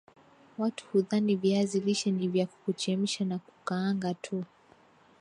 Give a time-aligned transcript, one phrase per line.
[0.57, 4.43] watu hudhani viazi lishe nivya kuchemsha na kukaanga tu